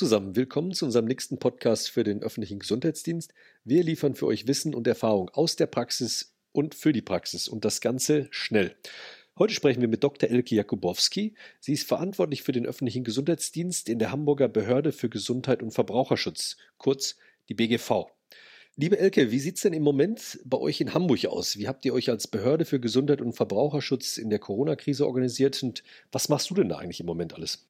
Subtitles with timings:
[0.00, 3.34] zusammen, willkommen zu unserem nächsten Podcast für den öffentlichen Gesundheitsdienst.
[3.64, 7.66] Wir liefern für euch Wissen und Erfahrung aus der Praxis und für die Praxis und
[7.66, 8.74] das Ganze schnell.
[9.38, 10.30] Heute sprechen wir mit Dr.
[10.30, 11.34] Elke Jakubowski.
[11.60, 16.56] Sie ist verantwortlich für den öffentlichen Gesundheitsdienst in der Hamburger Behörde für Gesundheit und Verbraucherschutz,
[16.78, 17.16] kurz
[17.50, 18.06] die BGV.
[18.76, 21.58] Liebe Elke, wie sieht es denn im Moment bei euch in Hamburg aus?
[21.58, 25.82] Wie habt ihr euch als Behörde für Gesundheit und Verbraucherschutz in der Corona-Krise organisiert und
[26.10, 27.69] was machst du denn da eigentlich im Moment alles?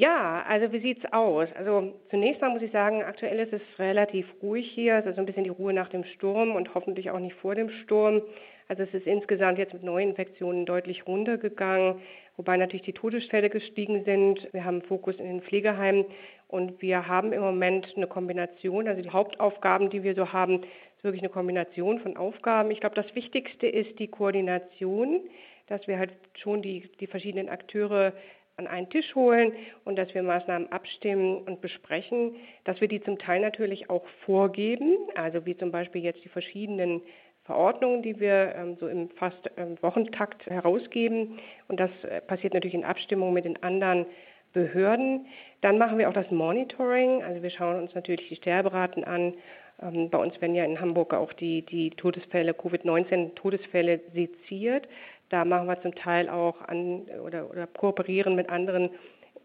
[0.00, 1.48] Ja, also wie sieht's aus?
[1.56, 4.98] Also zunächst mal muss ich sagen, aktuell ist es relativ ruhig hier.
[4.98, 7.56] Es ist so ein bisschen die Ruhe nach dem Sturm und hoffentlich auch nicht vor
[7.56, 8.22] dem Sturm.
[8.68, 11.96] Also es ist insgesamt jetzt mit Neuinfektionen deutlich runtergegangen,
[12.36, 14.48] wobei natürlich die Todesfälle gestiegen sind.
[14.52, 16.04] Wir haben Fokus in den Pflegeheimen
[16.46, 20.62] und wir haben im Moment eine Kombination, also die Hauptaufgaben, die wir so haben,
[20.96, 22.70] ist wirklich eine Kombination von Aufgaben.
[22.70, 25.22] Ich glaube, das Wichtigste ist die Koordination,
[25.66, 28.12] dass wir halt schon die, die verschiedenen Akteure
[28.58, 29.52] an einen Tisch holen
[29.84, 34.96] und dass wir Maßnahmen abstimmen und besprechen, dass wir die zum Teil natürlich auch vorgeben,
[35.14, 37.00] also wie zum Beispiel jetzt die verschiedenen
[37.44, 41.38] Verordnungen, die wir ähm, so im fast ähm, Wochentakt herausgeben.
[41.68, 44.04] Und das äh, passiert natürlich in Abstimmung mit den anderen
[44.52, 45.26] Behörden.
[45.62, 47.22] Dann machen wir auch das Monitoring.
[47.22, 49.32] Also wir schauen uns natürlich die Sterberaten an.
[49.80, 54.86] Ähm, bei uns werden ja in Hamburg auch die, die Todesfälle, Covid-19-Todesfälle seziert.
[55.30, 58.90] Da machen wir zum Teil auch an oder, oder kooperieren mit anderen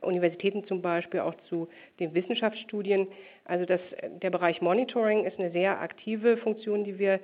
[0.04, 1.68] Universitäten zum Beispiel auch zu
[2.00, 3.08] den Wissenschaftsstudien.
[3.46, 3.82] Also das,
[4.22, 7.20] der Bereich Monitoring ist eine sehr aktive Funktion, die wir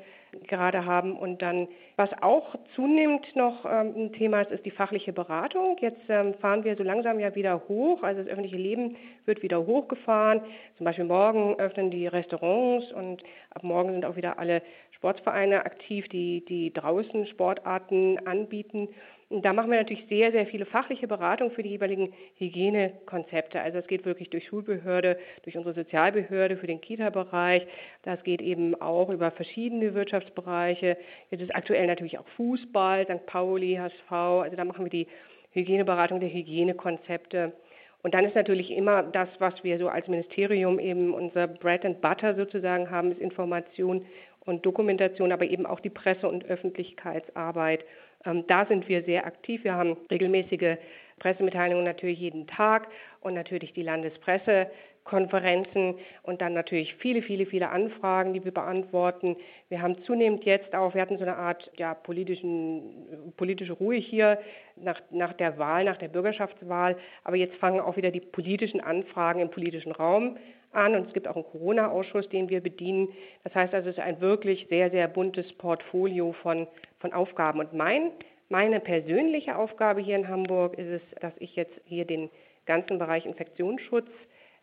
[0.48, 1.18] gerade haben.
[1.18, 5.78] Und dann, was auch zunehmend noch ähm, ein Thema ist, ist die fachliche Beratung.
[5.80, 8.04] Jetzt ähm, fahren wir so langsam ja wieder hoch.
[8.04, 10.42] Also das öffentliche Leben wird wieder hochgefahren.
[10.78, 14.62] Zum Beispiel morgen öffnen die Restaurants und ab morgen sind auch wieder alle
[15.00, 18.90] Sportvereine aktiv, die, die draußen Sportarten anbieten.
[19.30, 23.62] Und da machen wir natürlich sehr, sehr viele fachliche Beratungen für die jeweiligen Hygienekonzepte.
[23.62, 27.66] Also es geht wirklich durch Schulbehörde, durch unsere Sozialbehörde, für den Kita-Bereich.
[28.04, 30.98] Das geht eben auch über verschiedene Wirtschaftsbereiche.
[31.32, 33.26] Jetzt ist aktuell natürlich auch Fußball, St.
[33.26, 34.12] Pauli, HSV.
[34.12, 35.08] Also da machen wir die
[35.52, 37.54] Hygieneberatung der Hygienekonzepte.
[38.02, 42.02] Und dann ist natürlich immer das, was wir so als Ministerium eben unser Bread and
[42.02, 44.06] Butter sozusagen haben, ist Information
[44.46, 47.86] und Dokumentation, aber eben auch die Presse- und Öffentlichkeitsarbeit.
[48.26, 49.64] Ähm, da sind wir sehr aktiv.
[49.64, 50.78] Wir haben regelmäßige
[51.20, 52.88] Pressemitteilungen natürlich jeden Tag
[53.22, 59.36] und natürlich die Landespressekonferenzen und dann natürlich viele, viele, viele Anfragen, die wir beantworten.
[59.68, 64.40] Wir haben zunehmend jetzt auch, wir hatten so eine Art ja, politischen, politische Ruhe hier
[64.76, 69.42] nach, nach der Wahl, nach der Bürgerschaftswahl, aber jetzt fangen auch wieder die politischen Anfragen
[69.42, 70.38] im politischen Raum
[70.72, 73.10] an und es gibt auch einen Corona-Ausschuss, den wir bedienen.
[73.44, 76.68] Das heißt also, es ist ein wirklich sehr, sehr buntes Portfolio von,
[77.00, 77.60] von Aufgaben.
[77.60, 78.12] Und mein,
[78.50, 82.30] meine persönliche Aufgabe hier in Hamburg ist es, dass ich jetzt hier den
[82.66, 84.08] ganzen Bereich Infektionsschutz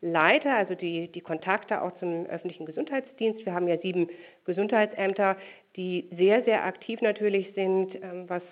[0.00, 3.44] leite, also die, die Kontakte auch zum öffentlichen Gesundheitsdienst.
[3.44, 4.08] Wir haben ja sieben
[4.44, 5.36] Gesundheitsämter,
[5.76, 8.42] die sehr, sehr aktiv natürlich sind, ähm, was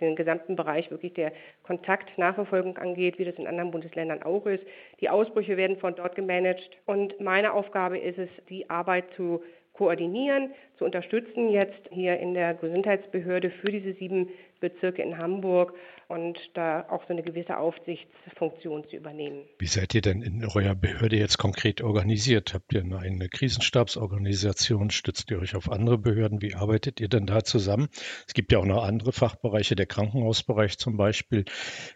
[0.00, 1.32] den gesamten Bereich wirklich der
[1.64, 4.64] Kontaktnachverfolgung angeht, wie das in anderen Bundesländern auch ist.
[5.00, 9.42] Die Ausbrüche werden von dort gemanagt und meine Aufgabe ist es, die Arbeit zu
[9.80, 14.28] koordinieren, zu unterstützen jetzt hier in der Gesundheitsbehörde für diese sieben
[14.60, 15.72] Bezirke in Hamburg
[16.08, 19.44] und da auch so eine gewisse Aufsichtsfunktion zu übernehmen.
[19.58, 22.52] Wie seid ihr denn in eurer Behörde jetzt konkret organisiert?
[22.52, 24.90] Habt ihr eine Krisenstabsorganisation?
[24.90, 26.42] Stützt ihr euch auf andere Behörden?
[26.42, 27.88] Wie arbeitet ihr denn da zusammen?
[28.26, 31.46] Es gibt ja auch noch andere Fachbereiche, der Krankenhausbereich zum Beispiel.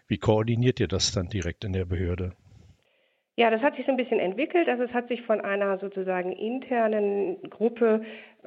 [0.07, 2.33] Wie koordiniert ihr das dann direkt in der Behörde?
[3.37, 4.69] Ja, das hat sich so ein bisschen entwickelt.
[4.69, 8.05] Also es hat sich von einer sozusagen internen Gruppe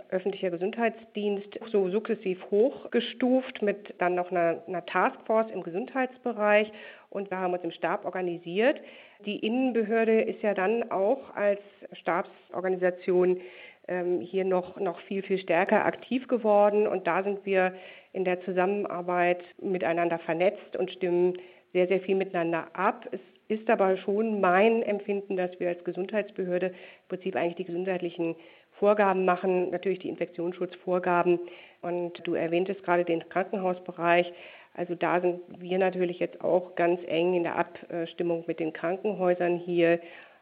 [0.08, 6.72] öffentlicher Gesundheitsdienst so sukzessiv hochgestuft mit dann noch einer, einer Taskforce im Gesundheitsbereich
[7.10, 8.80] und wir haben uns im Stab organisiert.
[9.26, 11.60] Die Innenbehörde ist ja dann auch als
[11.92, 13.40] Stabsorganisation
[13.88, 17.74] ähm, hier noch, noch viel, viel stärker aktiv geworden und da sind wir
[18.14, 21.34] in der Zusammenarbeit miteinander vernetzt und stimmen
[21.74, 23.06] sehr, sehr viel miteinander ab.
[23.10, 26.74] Es ist aber schon mein Empfinden, dass wir als Gesundheitsbehörde im
[27.08, 28.36] Prinzip eigentlich die gesundheitlichen
[28.78, 31.40] Vorgaben machen, natürlich die Infektionsschutzvorgaben.
[31.82, 34.32] Und du erwähntest gerade den Krankenhausbereich.
[34.74, 39.56] Also da sind wir natürlich jetzt auch ganz eng in der Abstimmung mit den Krankenhäusern
[39.56, 39.98] hier,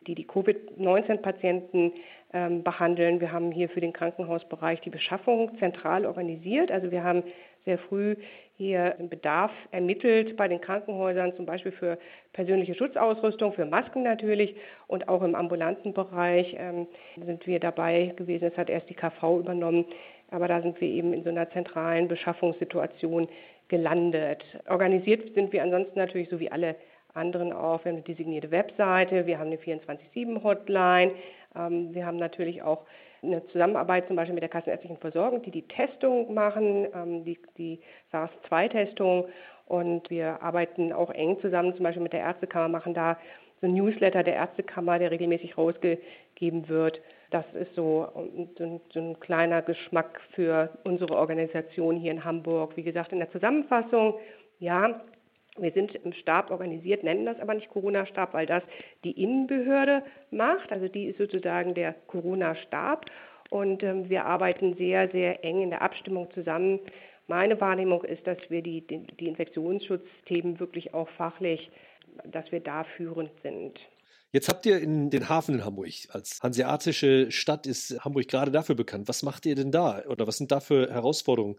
[0.06, 1.92] die die Covid-19-Patienten
[2.32, 3.20] ähm, behandeln.
[3.20, 6.70] Wir haben hier für den Krankenhausbereich die Beschaffung zentral organisiert.
[6.70, 7.22] Also wir haben
[7.64, 8.16] sehr früh
[8.56, 11.98] hier einen Bedarf ermittelt bei den Krankenhäusern, zum Beispiel für
[12.32, 14.56] persönliche Schutzausrüstung, für Masken natürlich
[14.86, 16.86] und auch im ambulanten Bereich ähm,
[17.22, 18.46] sind wir dabei gewesen.
[18.46, 19.84] Es hat erst die KV übernommen,
[20.30, 23.28] aber da sind wir eben in so einer zentralen Beschaffungssituation
[23.68, 24.42] gelandet.
[24.68, 26.76] Organisiert sind wir ansonsten natürlich so wie alle
[27.16, 31.12] anderen auch, wir haben eine designierte Webseite, wir haben eine 24-7-Hotline,
[31.56, 32.84] ähm, wir haben natürlich auch
[33.22, 37.80] eine Zusammenarbeit zum Beispiel mit der kassenärztlichen Versorgung, die die Testung machen, ähm, die, die
[38.12, 39.26] SARS-2-Testung
[39.66, 43.18] und wir arbeiten auch eng zusammen, zum Beispiel mit der Ärztekammer, machen da
[43.60, 47.00] so ein Newsletter der Ärztekammer, der regelmäßig rausgegeben wird.
[47.30, 48.06] Das ist so,
[48.56, 52.76] so, ein, so ein kleiner Geschmack für unsere Organisation hier in Hamburg.
[52.76, 54.14] Wie gesagt, in der Zusammenfassung,
[54.58, 55.00] ja,
[55.58, 58.62] wir sind im Stab organisiert, nennen das aber nicht Corona-Stab, weil das
[59.04, 60.72] die Innenbehörde macht.
[60.72, 63.06] Also die ist sozusagen der Corona-Stab.
[63.50, 66.80] Und ähm, wir arbeiten sehr, sehr eng in der Abstimmung zusammen.
[67.28, 71.70] Meine Wahrnehmung ist, dass wir die, die, die Infektionsschutzthemen wirklich auch fachlich,
[72.24, 73.78] dass wir da führend sind.
[74.32, 75.92] Jetzt habt ihr in den Hafen in Hamburg.
[76.10, 79.08] Als hanseatische Stadt ist Hamburg gerade dafür bekannt.
[79.08, 80.02] Was macht ihr denn da?
[80.08, 81.56] Oder was sind da für Herausforderungen,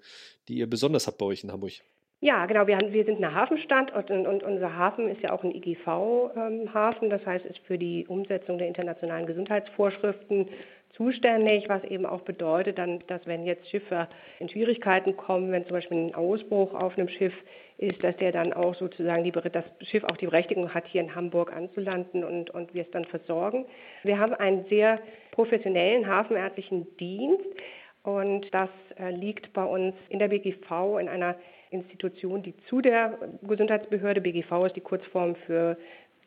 [0.47, 1.73] die ihr besonders habt bei euch in Hamburg?
[2.19, 2.65] Ja, genau.
[2.65, 7.03] Wir, haben, wir sind eine Hafenstadt und, und, unser Hafen ist ja auch ein IGV-Hafen.
[7.03, 10.49] Ähm, das heißt, ist für die Umsetzung der internationalen Gesundheitsvorschriften
[10.95, 14.07] zuständig, was eben auch bedeutet, dann, dass wenn jetzt Schiffe
[14.39, 17.33] in Schwierigkeiten kommen, wenn zum Beispiel ein Ausbruch auf einem Schiff
[17.77, 21.13] ist, dass der dann auch sozusagen die, das Schiff auch die Berechtigung hat, hier in
[21.13, 23.65] Hamburg anzulanden und, und wir es dann versorgen.
[24.01, 24.99] Wir haben einen sehr
[25.31, 27.45] professionellen hafenärztlichen Dienst
[28.01, 31.35] und das äh, liegt bei uns in der BGV in einer
[31.71, 35.77] Institution, die zu der Gesundheitsbehörde, BGV ist die Kurzform für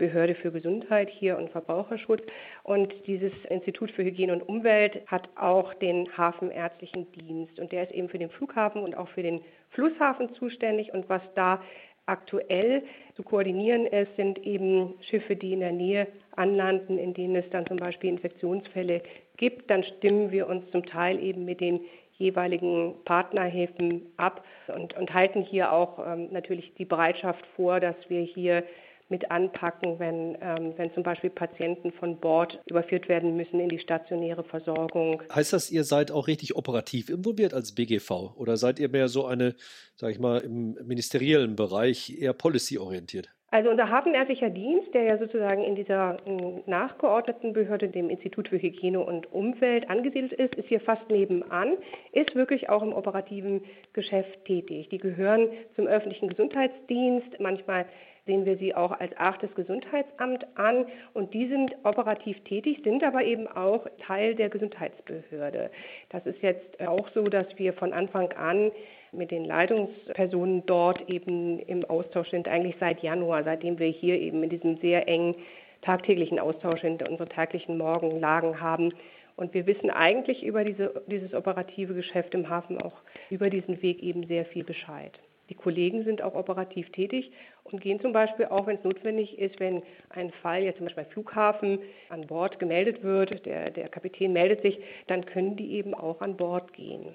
[0.00, 2.22] Behörde für Gesundheit hier und Verbraucherschutz.
[2.62, 7.60] Und dieses Institut für Hygiene und Umwelt hat auch den hafenärztlichen Dienst.
[7.60, 10.92] Und der ist eben für den Flughafen und auch für den Flusshafen zuständig.
[10.94, 11.62] Und was da
[12.06, 12.82] aktuell
[13.14, 17.66] zu koordinieren ist, sind eben Schiffe, die in der Nähe anlanden, in denen es dann
[17.66, 19.02] zum Beispiel Infektionsfälle
[19.37, 19.70] gibt.
[19.70, 21.81] Dann stimmen wir uns zum Teil eben mit den
[22.20, 28.20] jeweiligen Partnerhäfen ab und, und halten hier auch ähm, natürlich die Bereitschaft vor, dass wir
[28.20, 28.62] hier
[29.08, 33.81] mit anpacken, wenn, ähm, wenn zum Beispiel Patienten von Bord überführt werden müssen in die
[33.81, 35.22] stationäre Versorgung.
[35.34, 39.26] Heißt das, ihr seid auch richtig operativ involviert als BGV oder seid ihr mehr so
[39.26, 39.56] eine,
[39.96, 43.31] sage ich mal, im ministeriellen Bereich eher policy-orientiert?
[43.52, 46.19] Also unser hafenärztlicher Dienst, der ja sozusagen in dieser
[46.67, 51.73] nachgeordneten Behörde, dem Institut für Hygiene und Umwelt angesiedelt ist, ist hier fast nebenan,
[52.12, 53.62] ist wirklich auch im operativen
[53.93, 54.88] Geschäft tätig.
[54.91, 57.41] Die gehören zum öffentlichen Gesundheitsdienst.
[57.41, 57.87] Manchmal
[58.25, 63.25] sehen wir sie auch als achtes Gesundheitsamt an und die sind operativ tätig, sind aber
[63.25, 65.73] eben auch Teil der Gesundheitsbehörde.
[66.11, 68.70] Das ist jetzt auch so, dass wir von Anfang an
[69.12, 74.43] mit den Leitungspersonen dort eben im Austausch sind, eigentlich seit Januar, seitdem wir hier eben
[74.43, 75.35] in diesem sehr engen
[75.83, 78.93] tagtäglichen Austausch in unsere täglichen Morgenlagen haben.
[79.37, 82.93] Und wir wissen eigentlich über diese, dieses operative Geschäft im Hafen auch
[83.31, 85.12] über diesen Weg eben sehr viel Bescheid.
[85.49, 87.33] Die Kollegen sind auch operativ tätig
[87.65, 91.05] und gehen zum Beispiel auch, wenn es notwendig ist, wenn ein Fall jetzt zum Beispiel
[91.05, 91.79] beim Flughafen
[92.09, 94.79] an Bord gemeldet wird, der, der Kapitän meldet sich,
[95.09, 97.15] dann können die eben auch an Bord gehen.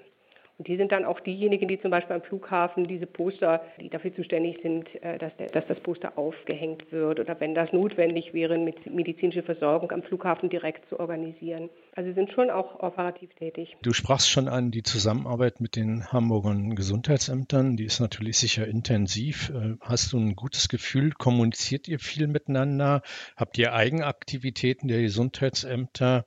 [0.58, 4.14] Und die sind dann auch diejenigen, die zum Beispiel am Flughafen diese Poster, die dafür
[4.14, 8.56] zuständig sind, äh, dass, der, dass das Poster aufgehängt wird oder wenn das notwendig wäre,
[8.56, 11.68] mit medizinische Versorgung am Flughafen direkt zu organisieren.
[11.94, 13.76] Also sind schon auch operativ tätig.
[13.82, 17.76] Du sprachst schon an die Zusammenarbeit mit den Hamburger Gesundheitsämtern.
[17.76, 19.50] Die ist natürlich sicher intensiv.
[19.50, 21.12] Äh, hast du ein gutes Gefühl?
[21.12, 23.02] Kommuniziert ihr viel miteinander?
[23.36, 26.24] Habt ihr Eigenaktivitäten der Gesundheitsämter?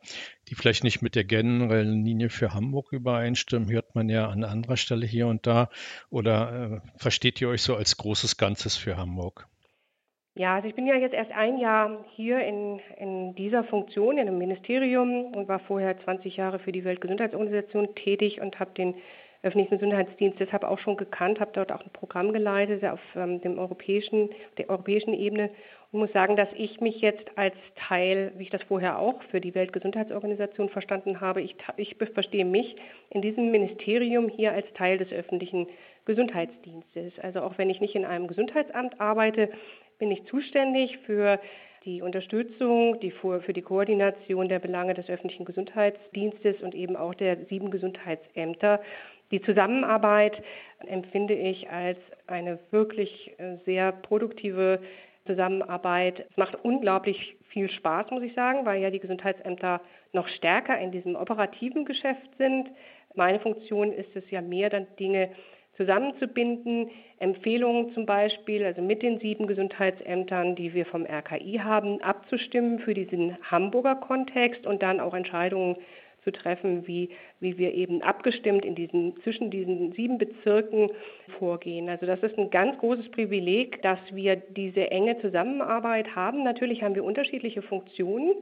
[0.50, 4.78] Die vielleicht nicht mit der generellen Linie für Hamburg übereinstimmen, hört man ja an anderer
[4.78, 5.70] Stelle hier und da.
[6.10, 9.48] Oder äh, versteht ihr euch so als großes Ganzes für Hamburg?
[10.36, 14.28] Ja, also ich bin ja jetzt erst ein Jahr hier in, in dieser Funktion in
[14.28, 18.96] einem Ministerium und war vorher 20 Jahre für die Weltgesundheitsorganisation tätig und habe den
[19.42, 23.58] öffentlichen Gesundheitsdienst deshalb auch schon gekannt, habe dort auch ein Programm geleitet auf ähm, dem
[23.58, 25.50] europäischen, der europäischen Ebene
[25.92, 29.42] und muss sagen, dass ich mich jetzt als Teil, wie ich das vorher auch für
[29.42, 32.76] die Weltgesundheitsorganisation verstanden habe, ich, ich verstehe mich
[33.10, 35.68] in diesem Ministerium hier als Teil des öffentlichen
[36.06, 37.14] Gesundheitsdienstes.
[37.20, 39.50] Also auch wenn ich nicht in einem Gesundheitsamt arbeite,
[40.00, 41.40] bin ich zuständig für
[41.86, 47.14] die Unterstützung, die für, für die Koordination der Belange des öffentlichen Gesundheitsdienstes und eben auch
[47.14, 48.82] der sieben Gesundheitsämter.
[49.32, 50.42] Die Zusammenarbeit
[50.88, 54.80] empfinde ich als eine wirklich äh, sehr produktive
[55.26, 56.26] Zusammenarbeit.
[56.32, 59.82] Es macht unglaublich viel Spaß, muss ich sagen, weil ja die Gesundheitsämter
[60.14, 62.70] noch stärker in diesem operativen Geschäft sind.
[63.16, 65.30] Meine Funktion ist es ja mehr, dann Dinge
[65.78, 72.80] zusammenzubinden, Empfehlungen zum Beispiel, also mit den sieben Gesundheitsämtern, die wir vom RKI haben, abzustimmen
[72.80, 75.78] für diesen Hamburger Kontext und dann auch Entscheidungen
[76.24, 77.10] zu treffen, wie,
[77.40, 80.90] wie wir eben abgestimmt in diesen, zwischen diesen sieben Bezirken
[81.38, 81.90] vorgehen.
[81.90, 86.44] Also das ist ein ganz großes Privileg, dass wir diese enge Zusammenarbeit haben.
[86.44, 88.34] Natürlich haben wir unterschiedliche Funktionen.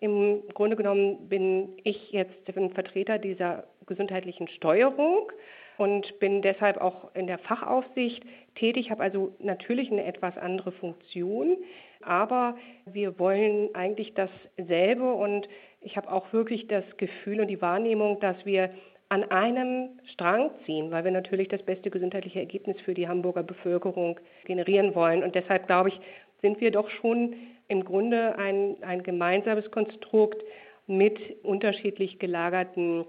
[0.00, 5.30] Im Grunde genommen bin ich jetzt ein Vertreter dieser gesundheitlichen Steuerung
[5.78, 8.22] und bin deshalb auch in der Fachaufsicht
[8.54, 11.56] tätig, habe also natürlich eine etwas andere Funktion,
[12.06, 12.56] aber
[12.86, 15.48] wir wollen eigentlich dasselbe und
[15.80, 18.70] ich habe auch wirklich das Gefühl und die Wahrnehmung, dass wir
[19.08, 24.18] an einem Strang ziehen, weil wir natürlich das beste gesundheitliche Ergebnis für die Hamburger Bevölkerung
[24.44, 25.22] generieren wollen.
[25.22, 26.00] Und deshalb glaube ich,
[26.40, 27.34] sind wir doch schon
[27.68, 30.42] im Grunde ein, ein gemeinsames Konstrukt
[30.86, 33.04] mit unterschiedlich gelagerten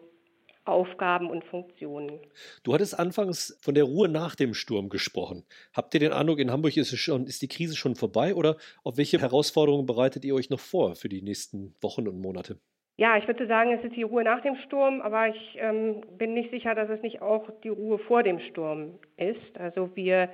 [0.66, 2.20] Aufgaben und Funktionen.
[2.64, 5.46] Du hattest anfangs von der Ruhe nach dem Sturm gesprochen.
[5.74, 8.58] Habt ihr den Eindruck, in Hamburg ist, es schon, ist die Krise schon vorbei oder
[8.84, 12.60] auf welche Herausforderungen bereitet ihr euch noch vor für die nächsten Wochen und Monate?
[12.98, 16.34] Ja, ich würde sagen, es ist die Ruhe nach dem Sturm, aber ich ähm, bin
[16.34, 19.60] nicht sicher, dass es nicht auch die Ruhe vor dem Sturm ist.
[19.60, 20.30] Also wir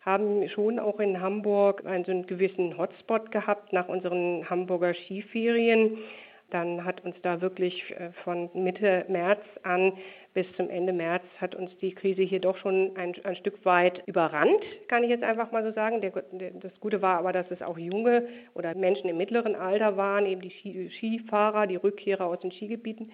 [0.00, 5.98] haben schon auch in Hamburg einen, so einen gewissen Hotspot gehabt nach unseren Hamburger Skiferien
[6.50, 9.92] dann hat uns da wirklich äh, von Mitte März an
[10.36, 14.02] bis zum Ende März hat uns die Krise hier doch schon ein, ein Stück weit
[14.04, 16.02] überrannt, kann ich jetzt einfach mal so sagen.
[16.02, 19.96] Der, der, das Gute war aber, dass es auch junge oder Menschen im mittleren Alter
[19.96, 23.10] waren, eben die Ski, Skifahrer, die Rückkehrer aus den Skigebieten.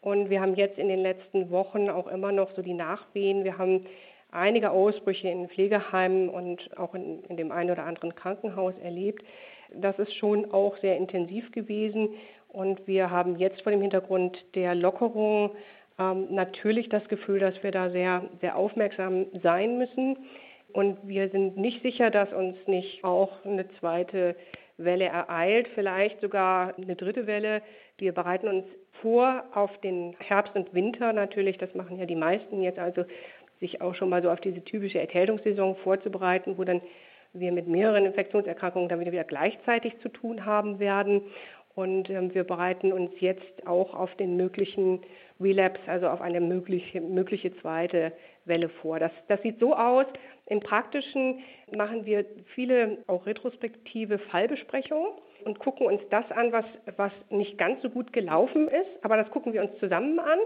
[0.00, 3.44] Und wir haben jetzt in den letzten Wochen auch immer noch so die Nachwehen.
[3.44, 3.86] Wir haben
[4.32, 9.22] einige Ausbrüche in Pflegeheimen und auch in, in dem einen oder anderen Krankenhaus erlebt.
[9.72, 12.08] Das ist schon auch sehr intensiv gewesen.
[12.48, 15.50] Und wir haben jetzt vor dem Hintergrund der Lockerung
[15.98, 20.16] ähm, natürlich das Gefühl, dass wir da sehr, sehr aufmerksam sein müssen.
[20.72, 24.36] Und wir sind nicht sicher, dass uns nicht auch eine zweite
[24.76, 27.62] Welle ereilt, vielleicht sogar eine dritte Welle.
[27.98, 28.64] Wir bereiten uns
[29.02, 33.04] vor auf den Herbst und Winter natürlich, das machen ja die meisten jetzt, also
[33.60, 36.80] sich auch schon mal so auf diese typische Erkältungssaison vorzubereiten, wo dann
[37.32, 41.22] wir mit mehreren Infektionserkrankungen dann wieder gleichzeitig zu tun haben werden.
[41.78, 45.00] Und ähm, wir bereiten uns jetzt auch auf den möglichen
[45.40, 48.10] Relapse, also auf eine mögliche, mögliche zweite
[48.46, 48.98] Welle vor.
[48.98, 50.06] Das, das sieht so aus.
[50.46, 51.38] Im Praktischen
[51.70, 55.12] machen wir viele auch retrospektive Fallbesprechungen
[55.44, 56.64] und gucken uns das an, was,
[56.96, 59.04] was nicht ganz so gut gelaufen ist.
[59.04, 60.40] Aber das gucken wir uns zusammen an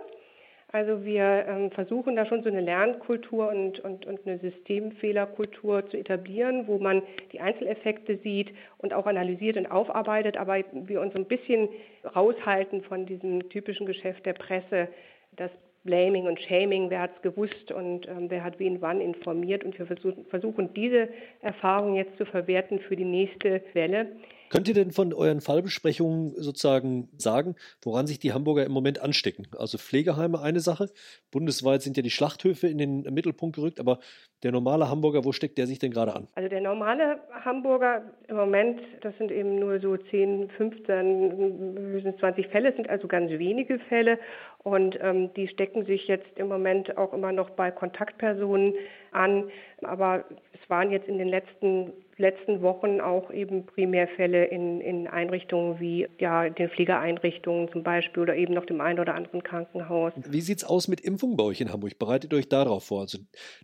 [0.72, 5.98] also wir ähm, versuchen da schon so eine Lernkultur und, und, und eine Systemfehlerkultur zu
[5.98, 7.02] etablieren, wo man
[7.32, 11.68] die Einzeleffekte sieht und auch analysiert und aufarbeitet, aber wir uns ein bisschen
[12.16, 14.88] raushalten von diesem typischen Geschäft der Presse,
[15.36, 15.50] das
[15.84, 19.78] Blaming und Shaming, wer hat es gewusst und ähm, wer hat wen wann informiert und
[19.78, 21.08] wir versuchen, versuchen diese
[21.42, 24.12] Erfahrung jetzt zu verwerten für die nächste Welle.
[24.52, 29.46] Könnt ihr denn von euren Fallbesprechungen sozusagen sagen, woran sich die Hamburger im Moment anstecken?
[29.58, 30.90] Also Pflegeheime eine Sache.
[31.30, 33.98] Bundesweit sind ja die Schlachthöfe in den Mittelpunkt gerückt, aber
[34.42, 36.28] der normale Hamburger, wo steckt der sich denn gerade an?
[36.34, 42.74] Also der normale Hamburger im Moment, das sind eben nur so 10, 15, 20 Fälle,
[42.76, 44.18] sind also ganz wenige Fälle
[44.64, 48.74] und ähm, die stecken sich jetzt im Moment auch immer noch bei Kontaktpersonen
[49.10, 49.50] an.
[49.82, 51.92] Aber es waren jetzt in den letzten
[52.22, 58.36] letzten Wochen auch eben Primärfälle in, in Einrichtungen wie ja, den Pflegeeinrichtungen zum Beispiel oder
[58.36, 60.12] eben noch dem einen oder anderen Krankenhaus.
[60.16, 61.98] Wie sieht es aus mit Impfungen bei euch in Hamburg?
[61.98, 63.02] Bereitet euch darauf vor?
[63.02, 63.18] Also,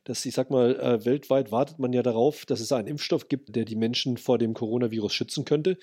[0.05, 3.55] dass ich sag mal, äh, weltweit wartet man ja darauf, dass es einen Impfstoff gibt,
[3.55, 5.79] der die Menschen vor dem Coronavirus schützen könnte.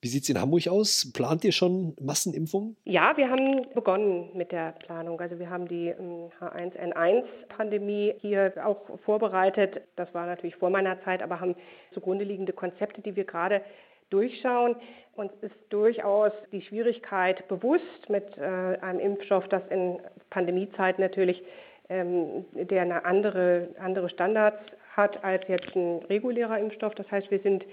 [0.00, 1.10] Wie sieht es in Hamburg aus?
[1.12, 2.76] Plant ihr schon Massenimpfungen?
[2.84, 5.20] Ja, wir haben begonnen mit der Planung.
[5.20, 5.94] Also wir haben die
[6.40, 9.82] H1N1-Pandemie hier auch vorbereitet.
[9.96, 11.54] Das war natürlich vor meiner Zeit, aber haben
[11.92, 13.62] zugrunde liegende Konzepte, die wir gerade
[14.10, 14.76] durchschauen.
[15.16, 19.98] Uns ist durchaus die Schwierigkeit bewusst mit äh, einem Impfstoff, das in
[20.30, 21.42] Pandemiezeiten natürlich
[21.88, 24.58] ähm, der eine andere, andere Standards
[24.96, 26.94] hat als jetzt ein regulärer Impfstoff.
[26.94, 27.64] Das heißt, wir sind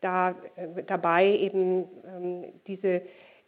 [0.00, 3.02] da äh, dabei, eben ähm, diese,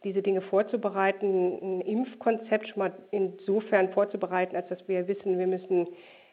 [0.07, 5.87] diese Dinge vorzubereiten, ein Impfkonzept schon mal insofern vorzubereiten, als dass wir wissen, wir müssen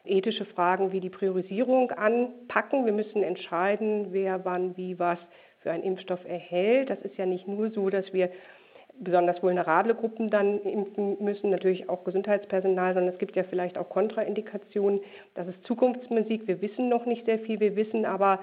[0.05, 2.85] ethische Fragen wie die Priorisierung anpacken.
[2.85, 5.19] Wir müssen entscheiden, wer wann wie was
[5.59, 6.89] für einen Impfstoff erhält.
[6.89, 8.29] Das ist ja nicht nur so, dass wir
[8.97, 13.89] besonders vulnerable Gruppen dann impfen müssen, natürlich auch Gesundheitspersonal, sondern es gibt ja vielleicht auch
[13.89, 15.01] Kontraindikationen.
[15.33, 16.47] Das ist Zukunftsmusik.
[16.47, 17.59] Wir wissen noch nicht sehr viel.
[17.59, 18.39] Wir wissen aber,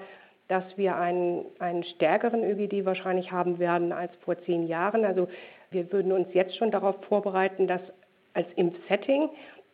[0.47, 5.05] dass wir einen, einen stärkeren ÖGD wahrscheinlich haben werden als vor zehn Jahren.
[5.05, 5.27] Also
[5.71, 7.81] wir würden uns jetzt schon darauf vorbereiten, dass
[8.33, 9.29] als Impfsetting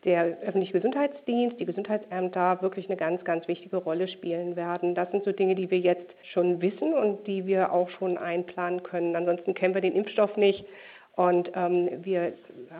[0.06, 4.96] der öffentliche Gesundheitsdienst, die Gesundheitsämter wirklich eine ganz, ganz wichtige Rolle spielen werden.
[4.96, 8.84] Das sind so Dinge, die wir jetzt schon wissen und die wir auch schon einplanen
[8.84, 9.16] können.
[9.16, 10.64] Ansonsten kennen wir den Impfstoff nicht
[11.20, 12.32] Und ähm, wir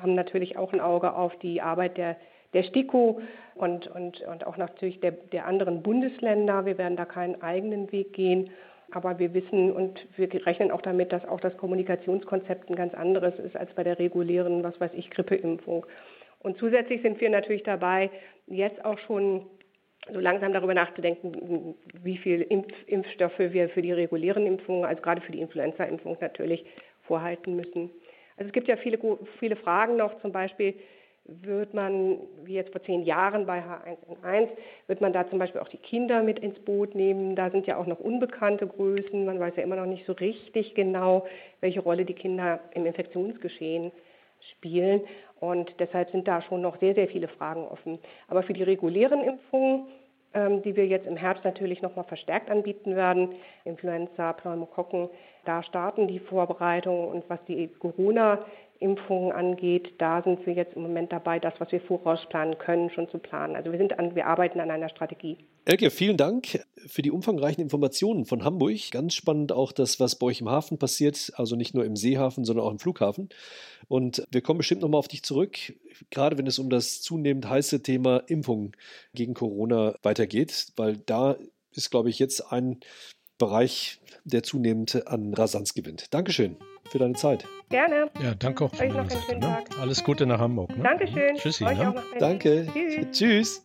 [0.02, 2.16] haben natürlich auch ein Auge auf die Arbeit der,
[2.54, 3.22] der STIKO
[3.56, 6.66] und, und, und auch natürlich der, der anderen Bundesländer.
[6.66, 8.50] Wir werden da keinen eigenen Weg gehen.
[8.92, 13.38] Aber wir wissen und wir rechnen auch damit, dass auch das Kommunikationskonzept ein ganz anderes
[13.38, 15.86] ist als bei der regulären, was weiß ich, Grippeimpfung.
[16.40, 18.10] Und zusätzlich sind wir natürlich dabei,
[18.48, 19.46] jetzt auch schon
[20.12, 25.22] so langsam darüber nachzudenken, wie viel Impf Impfstoffe wir für die regulären Impfungen, also gerade
[25.22, 26.66] für die Influenza-Impfung natürlich
[27.04, 27.92] vorhalten müssen.
[28.38, 28.98] Also es gibt ja viele,
[29.40, 30.74] viele Fragen noch, zum Beispiel
[31.42, 34.48] wird man, wie jetzt vor zehn Jahren bei H1N1,
[34.88, 37.36] wird man da zum Beispiel auch die Kinder mit ins Boot nehmen.
[37.36, 39.26] Da sind ja auch noch unbekannte Größen.
[39.26, 41.26] Man weiß ja immer noch nicht so richtig genau,
[41.62, 43.92] welche Rolle die Kinder im Infektionsgeschehen
[44.52, 45.02] spielen.
[45.40, 48.00] Und deshalb sind da schon noch sehr, sehr viele Fragen offen.
[48.28, 49.88] Aber für die regulären Impfungen,
[50.34, 55.10] ähm, die wir jetzt im Herbst natürlich nochmal verstärkt anbieten werden, Influenza, Pneumokokken,
[55.46, 57.08] da starten die Vorbereitungen.
[57.08, 58.46] Und was die Corona
[58.80, 63.10] Impfungen angeht, da sind wir jetzt im Moment dabei, das, was wir vorausplanen können, schon
[63.10, 63.56] zu planen.
[63.56, 65.38] Also wir sind an, wir arbeiten an einer Strategie.
[65.66, 68.92] Elke, vielen Dank für die umfangreichen Informationen von Hamburg.
[68.92, 72.46] Ganz spannend auch das, was bei euch im Hafen passiert, also nicht nur im Seehafen,
[72.46, 73.30] sondern auch im Flughafen.
[73.90, 75.58] Und wir kommen bestimmt nochmal auf dich zurück,
[76.10, 78.72] gerade wenn es um das zunehmend heiße Thema Impfung
[79.14, 81.36] gegen Corona weitergeht, weil da
[81.76, 82.80] ist, glaube ich, jetzt ein
[83.38, 86.14] Bereich, der zunehmend an Rasanz gewinnt.
[86.14, 86.58] Dankeschön
[86.90, 87.46] für deine Zeit.
[87.70, 88.10] Gerne.
[88.22, 88.74] Ja, danke auch.
[88.80, 89.46] Euch noch einen schönen ne?
[89.46, 89.80] Tag.
[89.80, 90.76] Alles Gute nach Hamburg.
[90.76, 90.84] Ne?
[90.84, 91.36] Dankeschön.
[91.36, 91.66] Tschüssi.
[91.66, 91.90] Euch ne?
[91.90, 92.68] auch noch Danke.
[92.74, 93.12] Tschüss.
[93.12, 93.64] Tschüss.